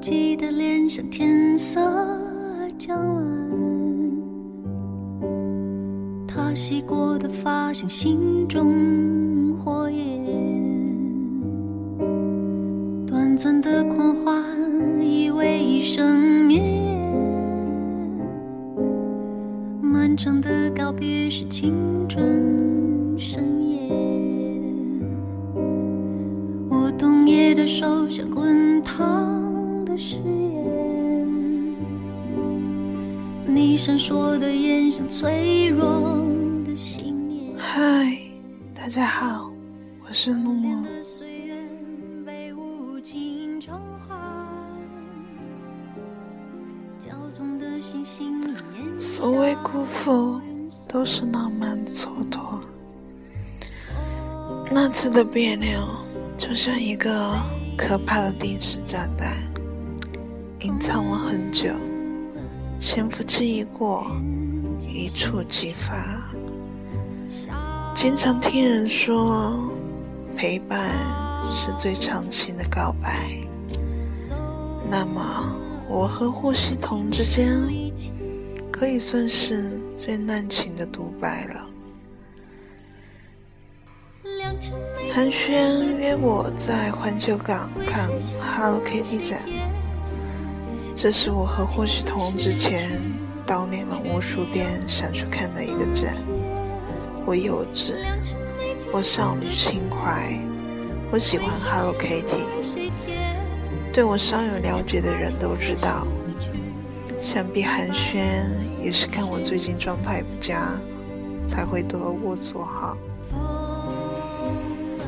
[0.00, 1.80] 记的脸上天色
[2.78, 3.24] 将晚，
[6.26, 10.24] 他洗过的发像心中火焰，
[13.06, 14.40] 短暂的狂欢
[15.00, 17.12] 以为一生绵延，
[19.82, 21.74] 漫长的告别是青
[22.08, 23.90] 春盛宴。
[26.70, 29.37] 我冬夜的手像滚烫
[29.88, 31.24] 的誓言，
[33.46, 36.22] 你闪烁的眼像脆弱
[36.62, 37.56] 的信念。
[37.56, 38.18] 嗨，
[38.74, 39.50] 大家好，
[40.06, 40.82] 我是诺诺。
[40.82, 41.56] 的岁月
[42.26, 44.14] 被无情偿还，
[47.00, 50.38] 骄纵的星星眼所谓辜负，
[50.86, 52.60] 都是浪漫的蹉跎。
[54.70, 55.80] 那次的别扭，
[56.36, 57.34] 就像一个
[57.74, 59.32] 可怕的定时炸弹，
[60.60, 61.68] 隐藏了很久，
[62.80, 64.10] 潜伏期一过，
[64.80, 65.96] 一触即发。
[67.94, 69.70] 经常听人说，
[70.36, 70.90] 陪伴
[71.52, 73.28] 是最长情的告白。
[74.90, 75.54] 那么，
[75.88, 77.48] 我和呼吸筒之间，
[78.72, 81.66] 可以算是最滥情的独白了。
[85.12, 88.08] 寒暄约我在环球港看
[88.40, 89.40] Hello Kitty 展，
[91.00, 92.90] 这是我和霍许彤之前
[93.46, 96.12] 悼念了无数遍想去看的一个展。
[97.24, 97.92] 我幼稚，
[98.92, 100.36] 我少女情怀，
[101.12, 102.42] 我喜欢 Hello Kitty。
[103.92, 106.04] 对我稍有了解的人都知道，
[107.20, 108.18] 想必寒暄
[108.82, 110.80] 也是看我最近状态不佳，
[111.46, 112.98] 才会得我所好。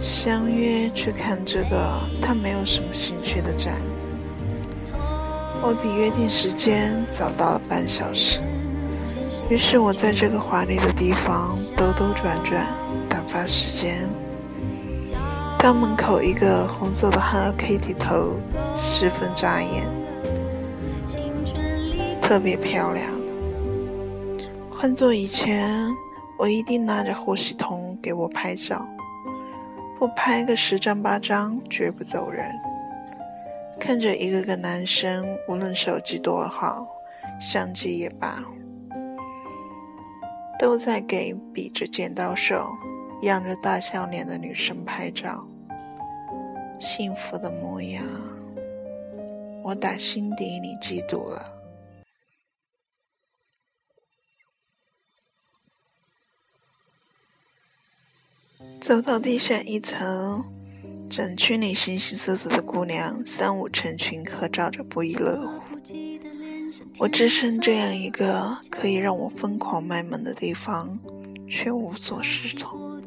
[0.00, 3.74] 相约去看这个他没有什么兴趣的展，
[5.66, 8.38] 我比约定时间早到了半小时。
[9.48, 12.66] 于是我在这个华丽的地方兜兜转转，
[13.08, 14.06] 打发时间。
[15.58, 18.34] 当门口一个红色的 Hello Kitty 头
[18.76, 19.84] 十分扎眼，
[22.20, 23.10] 特别漂亮。
[24.70, 25.88] 换做以前，
[26.38, 28.86] 我一定拿着呼吸筒给我拍照。
[29.98, 32.44] 不拍个十张八张，绝不走人。
[33.86, 36.86] 看着一个个男生，无论手机多好，
[37.38, 38.42] 相机也罢，
[40.58, 42.72] 都在给比着剪刀手、
[43.20, 45.46] 扬着大笑脸的女生拍照，
[46.80, 48.02] 幸福的模样，
[49.62, 51.52] 我打心底里嫉妒了。
[58.80, 60.53] 走到地下一层，
[61.08, 65.60] 展区里形形色色的姑娘三五成群合照着不亦乐乎。
[66.98, 70.98] 我置身这样一个可以让我疯狂卖萌的地方，
[71.48, 73.00] 却无所适从，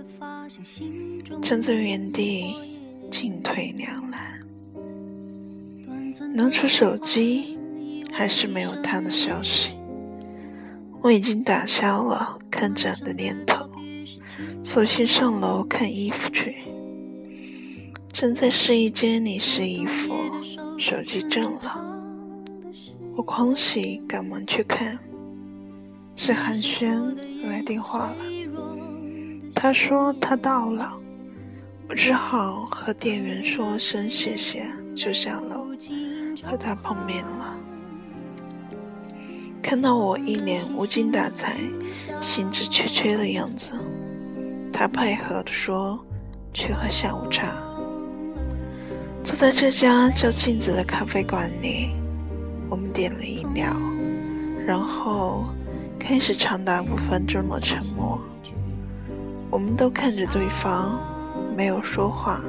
[1.41, 2.55] 站在原地
[3.11, 4.39] 进退两难。
[6.33, 7.57] 拿出手机，
[8.11, 9.71] 还是没有他的消息。
[11.01, 13.69] 我已经打消了看展的念头。
[14.63, 16.66] 索性上楼看衣服去。
[18.19, 20.11] 正在试衣间里试衣服，
[20.75, 21.79] 手机震了，
[23.15, 24.97] 我狂喜，赶忙去看，
[26.15, 28.15] 是寒暄来电话了。
[29.53, 30.91] 他说他到了，
[31.87, 35.67] 我只好和店员说声谢谢，就下楼
[36.43, 37.55] 和他碰面了。
[39.61, 41.55] 看到我一脸无精打采、
[42.19, 43.73] 兴致缺缺的样子。
[44.73, 46.03] 他配合的说
[46.51, 47.55] ：“去喝下午茶。”
[49.27, 51.89] 坐在这家叫镜子的咖啡馆里，
[52.69, 53.75] 我们点了饮料，
[54.65, 55.43] 然后
[55.99, 58.17] 开始长达五分钟的沉默。
[59.49, 60.97] 我们都看着对方，
[61.57, 62.39] 没有说话，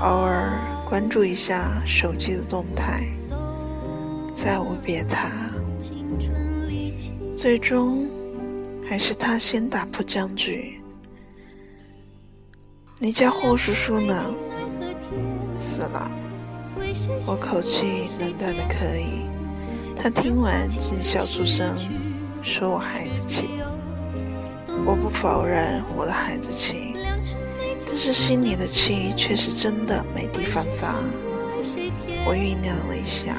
[0.00, 0.58] 偶尔
[0.88, 3.06] 关注一下手机的动态，
[4.34, 5.28] 再无别他。
[7.36, 8.08] 最终，
[8.88, 10.80] 还是他先打破僵局。
[12.98, 14.34] 你家霍叔叔呢？
[15.82, 16.10] 死了。
[17.26, 19.22] 我口气冷淡的可以。
[19.96, 21.76] 他听完竟笑出声，
[22.42, 23.50] 说我孩子气。
[24.84, 26.94] 我不否认我的孩子气，
[27.86, 30.94] 但是心里的气却是真的没地方撒。
[32.24, 33.34] 我酝酿了一下，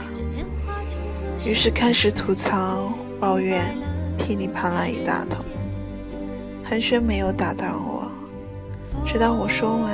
[1.46, 3.76] 于是开始吐槽、抱怨，
[4.18, 5.44] 噼里啪啦一大通。
[6.64, 8.10] 寒暄没有打断我。
[9.06, 9.92] 直到我说完，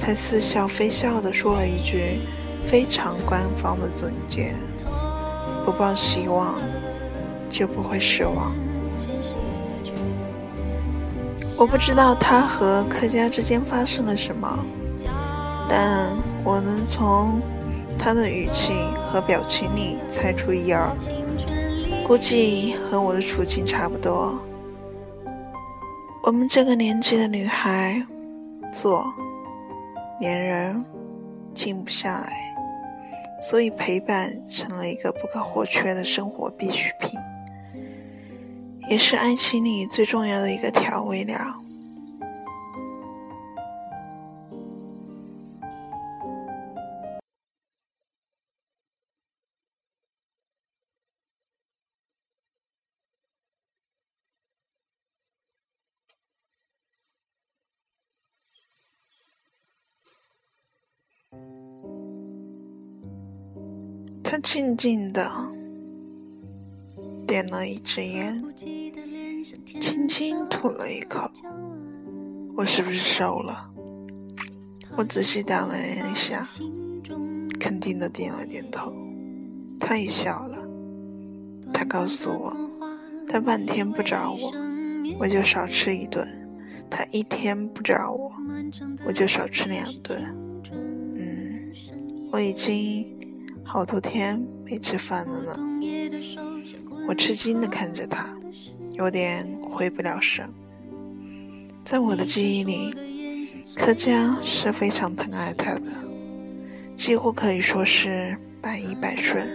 [0.00, 2.20] 才似笑非笑地说了一句
[2.64, 4.54] ：“非常官方的总结：
[5.66, 6.54] 不抱希望，
[7.50, 8.50] 就不会失望。
[11.58, 14.64] 我不知道他和柯佳之间发生了什么，
[15.68, 17.38] 但我能从
[17.98, 18.72] 他的语气
[19.12, 20.90] 和表情里猜出一二，
[22.06, 24.40] 估计和我的处境差不多。
[26.22, 28.02] 我们这个年纪的女孩，
[28.72, 29.04] 做
[30.20, 30.84] 粘人，
[31.54, 32.32] 静不下来，
[33.42, 37.18] 所以陪伴成了一个不可或缺的生活必需品，
[38.90, 41.36] 也是爱情里最重要的一个调味料。
[64.30, 65.28] 他静静的
[67.26, 68.40] 点了一支烟，
[69.80, 71.28] 轻轻吐了一口。
[72.54, 73.68] 我是不是瘦了？
[74.96, 76.48] 我仔细打量了一下，
[77.58, 78.94] 肯定的点了点头。
[79.80, 80.58] 他也笑了。
[81.72, 82.56] 他告诉我，
[83.26, 84.52] 他半天不找我，
[85.18, 86.24] 我就少吃一顿；
[86.88, 88.30] 他一天不找我，
[89.04, 90.22] 我就少吃两顿。
[91.16, 91.72] 嗯，
[92.30, 93.18] 我已经。
[93.72, 95.56] 好多天没吃饭了呢，
[97.06, 98.26] 我吃惊的看着他，
[98.94, 100.52] 有点回不了神。
[101.84, 102.92] 在我的记忆里，
[103.76, 105.82] 柯佳是非常疼爱他的，
[106.96, 109.46] 几乎可以说是百依百顺。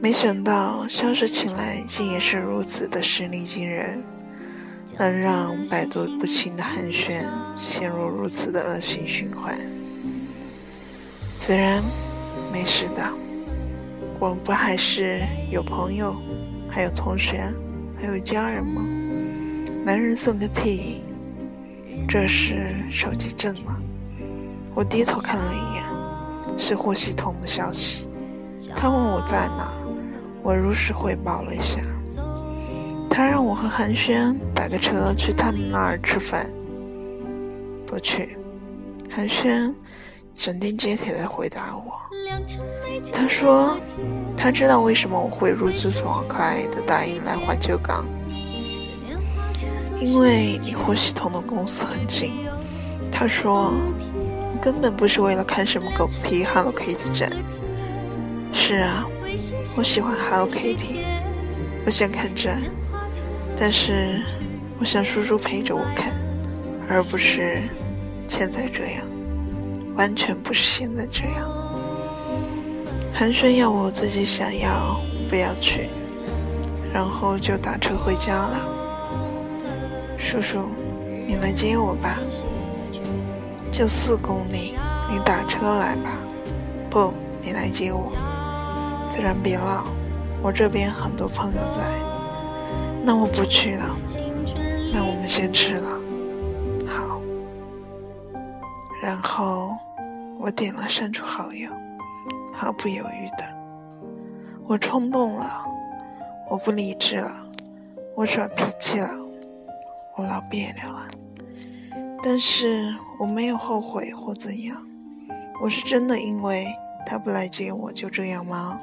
[0.00, 4.00] 没想到消失起来竟也是如此的实力惊人，
[4.96, 7.20] 能让百毒不侵的寒暄
[7.56, 9.58] 陷入如此的恶性循环。
[11.36, 11.82] 自然。
[12.52, 13.02] 没事的，
[14.20, 15.20] 我们不还是
[15.50, 16.14] 有朋友，
[16.68, 17.42] 还有同学，
[17.98, 18.82] 还有家人吗？
[19.86, 21.02] 男人送个屁！
[22.06, 23.80] 这时手机震了，
[24.74, 28.06] 我低头看了一眼，是霍系统的消息。
[28.76, 29.72] 他问我在哪，
[30.42, 31.80] 我如实汇报了一下。
[33.08, 36.46] 他让我和寒暄打个车去他们那儿吃饭。
[37.86, 38.36] 不去，
[39.10, 39.72] 寒暄。
[40.42, 41.92] 斩钉截铁地回答我
[43.14, 43.78] ：“他说，
[44.36, 48.04] 他知道为什么我会如此爽快地答应来环球港，
[50.00, 52.34] 因为离霍系统的公司很近。
[53.08, 53.72] 他说，
[54.60, 57.30] 根本不是为了看什么狗屁 Hello Kitty 展。
[58.52, 59.06] 是啊，
[59.76, 61.04] 我喜欢 Hello Kitty，
[61.86, 62.60] 我想看展，
[63.56, 64.20] 但是
[64.80, 66.12] 我想叔叔陪着我看，
[66.88, 67.62] 而不是
[68.26, 69.04] 现在这样。”
[69.94, 71.50] 完全不是现在这样。
[73.14, 75.90] 寒暄要我自己想要，不要去，
[76.92, 78.68] 然后就打车回家了。
[80.18, 80.68] 叔叔，
[81.26, 82.18] 你来接我吧。
[83.70, 84.74] 就四公里，
[85.10, 86.18] 你打车来吧。
[86.90, 87.12] 不，
[87.42, 88.12] 你来接我。
[89.14, 89.84] 自然别闹，
[90.42, 91.84] 我这边很多朋友在。
[93.04, 93.96] 那我不去了。
[94.92, 96.01] 那我们先吃了。
[99.02, 99.76] 然后
[100.38, 101.68] 我点了删除好友，
[102.54, 103.44] 毫不犹豫的。
[104.64, 105.64] 我冲动了，
[106.48, 107.50] 我不理智了，
[108.14, 109.10] 我耍脾气了，
[110.16, 111.08] 我闹别扭了。
[112.22, 114.86] 但是我没有后悔或怎样。
[115.60, 116.64] 我是真的因为
[117.04, 118.80] 他不来接我就这样吗？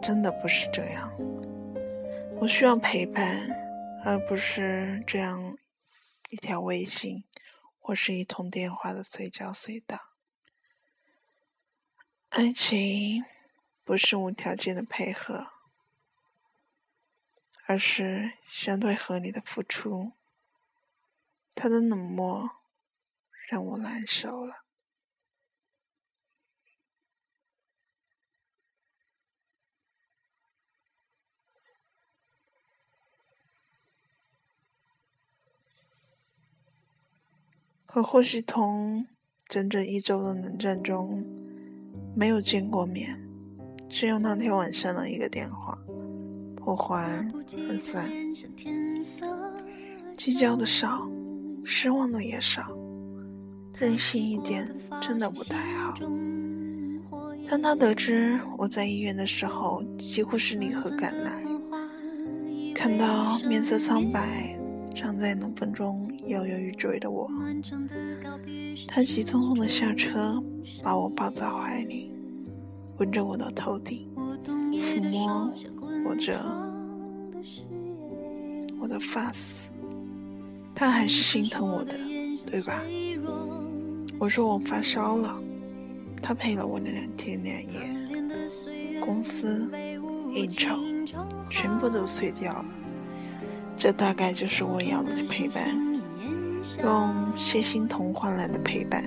[0.00, 1.10] 真的不是这样。
[2.40, 3.36] 我需要陪伴，
[4.02, 5.54] 而不是这样
[6.30, 7.22] 一条微信。
[7.80, 9.98] 或是一通电话的随叫随到。
[12.28, 13.24] 爱情
[13.82, 15.48] 不是无条件的配合，
[17.66, 20.12] 而是相对合理的付出。
[21.56, 22.48] 他的冷漠
[23.48, 24.64] 让我难受了。
[37.92, 39.04] 和霍希同
[39.48, 41.26] 整整一周的冷战中，
[42.14, 43.20] 没有见过面，
[43.88, 45.76] 只有那天晚上的一个电话，
[46.54, 47.28] 不欢
[47.68, 48.08] 而散。
[50.16, 51.04] 计较的少，
[51.64, 52.72] 失望的也少，
[53.76, 55.98] 任性一点真的不太好。
[57.48, 61.42] 当他得知我在医院的时候，几乎是立刻赶来，
[62.72, 64.56] 看到面色苍白。
[64.94, 67.30] 站在冷风中摇摇欲坠的我，
[68.88, 70.42] 他急匆匆的下车，
[70.82, 72.12] 把我抱在怀里，
[72.98, 74.08] 吻着我的头顶，
[74.72, 75.52] 抚摸
[76.04, 76.38] 我这
[78.80, 79.70] 我的发丝。
[80.74, 81.94] 他还是心疼我的，
[82.46, 82.82] 对吧？
[84.18, 85.40] 我说我发烧了，
[86.22, 89.70] 他陪了我那两天两夜，公司
[90.30, 90.78] 应酬
[91.50, 92.64] 全部都碎掉了。
[93.80, 95.64] 这大概就是我要的陪伴，
[96.82, 99.02] 用谢欣桐换来的陪伴。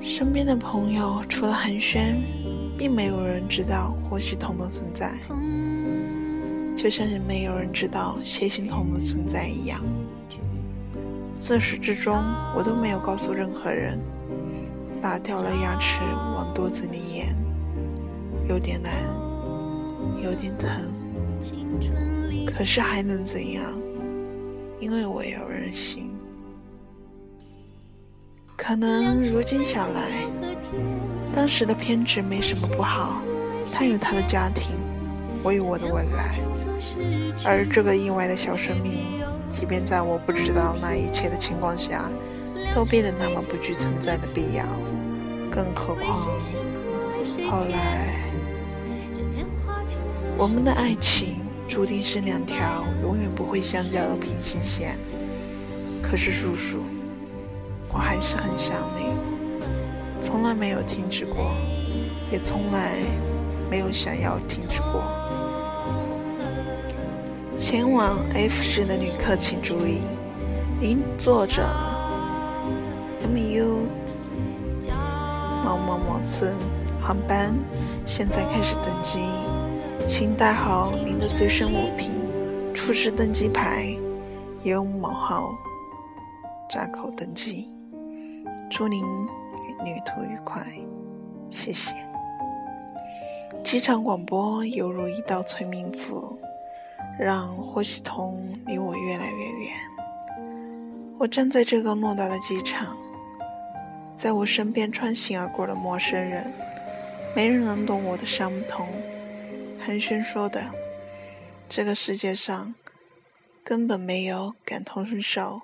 [0.00, 2.14] 身边的朋友除了寒暄，
[2.78, 5.12] 并没有人知道霍希彤的存在，
[6.74, 9.84] 就像是没有人知道谢欣桐的存在一样。
[11.38, 12.14] 自始至终，
[12.56, 14.00] 我都没有告诉任何人。
[15.02, 16.00] 拔掉了牙齿
[16.34, 17.36] 往肚子里咽，
[18.48, 18.90] 有点难，
[20.22, 20.70] 有点疼，
[22.46, 23.62] 可是还能怎样？
[24.80, 26.10] 因为我有人心。
[28.56, 30.00] 可能如今想来，
[31.34, 33.22] 当时的偏执没什么不好。
[33.72, 34.78] 他有他的家庭，
[35.42, 36.38] 我有我的未来，
[37.44, 39.06] 而这个意外的小生命，
[39.52, 42.10] 即便在我不知道那一切的情况下，
[42.74, 44.64] 都变得那么不具存在的必要。
[45.50, 46.26] 更何况
[47.50, 48.25] 后来，
[50.38, 54.98] 我们的爱情注定是两条永远不会相交的平行线。
[56.02, 56.82] 可是叔叔。
[57.92, 59.10] 我还是很想你，
[60.20, 61.54] 从来没有停止过，
[62.30, 62.96] 也从来
[63.70, 65.02] 没有想要停止过。
[67.56, 70.02] 前往 F 市的旅客请注意，
[70.78, 71.62] 您坐着
[73.22, 73.86] MU
[75.64, 76.52] 某某某次
[77.00, 77.56] 航班
[78.04, 79.20] 现在开始登机，
[80.06, 82.12] 请带好您的随身物品，
[82.72, 83.92] 出示登机牌，
[84.62, 85.52] 由某号
[86.70, 87.68] 闸口登机。
[88.70, 90.64] 祝您旅途愉快，
[91.50, 91.92] 谢谢。
[93.64, 96.38] 机场广播犹如一道催命符，
[97.18, 99.74] 让霍希彤离我越来越远。
[101.18, 102.96] 我站在这个偌大的机场，
[104.16, 106.52] 在我身边穿行而过的陌生人，
[107.34, 108.86] 没人能懂我的伤痛。
[109.86, 110.72] 寒暄说的，
[111.68, 112.74] 这个世界上
[113.62, 115.62] 根本没有感同身受。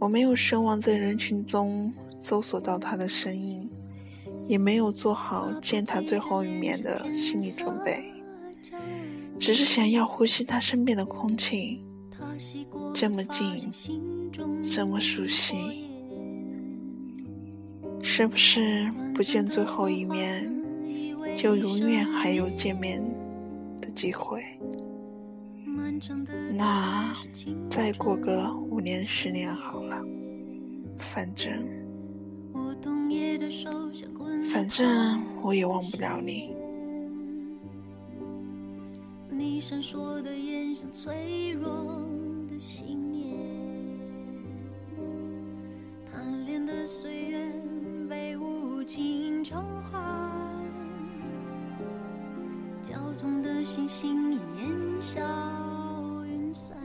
[0.00, 3.70] 我没有奢望在人群中搜索到他的身影，
[4.46, 8.04] 也没有做好见他最后一面的心理准备，
[9.40, 11.82] 只是想要呼吸他身边的空气，
[12.92, 13.72] 这么近，
[14.62, 15.88] 这么熟悉，
[18.02, 20.53] 是不是不见最后一面，
[21.36, 23.02] 就永远还有见面
[23.80, 24.44] 的机会？
[26.56, 27.14] 那
[27.68, 30.02] 再过个五年十年好了，
[30.98, 31.52] 反正
[34.52, 36.54] 反正我也忘不了你。
[39.30, 41.70] 你闪烁的眼像脆弱
[42.48, 43.03] 的信
[53.74, 54.38] 纵的星星烟
[55.00, 55.20] 消
[56.26, 56.76] 云散。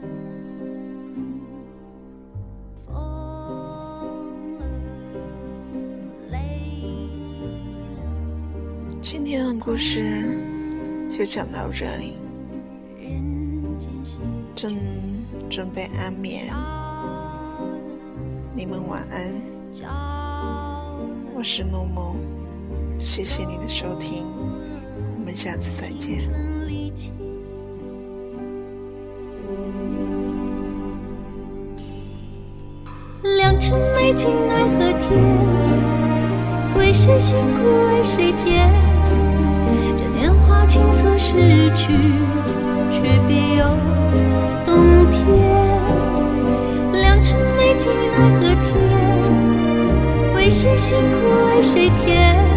[9.00, 12.14] 今天的故事就讲到这里，
[14.56, 14.76] 正
[15.48, 16.52] 准备安眠，
[18.52, 19.40] 你们晚安。
[21.36, 22.16] 我是木木，
[22.98, 24.26] 谢谢你的收听，
[25.30, 26.28] 们下次再见。
[33.38, 35.08] 良辰美景奈何天，
[36.76, 38.68] 为谁辛苦为谁甜？
[39.96, 41.86] 这年华青涩逝去，
[42.90, 43.64] 却别有
[44.66, 45.22] 洞天。
[46.92, 48.74] 良辰美景奈何天，
[50.34, 52.49] 为谁辛苦为谁甜？